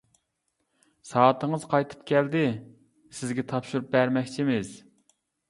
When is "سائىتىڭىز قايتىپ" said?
1.09-2.01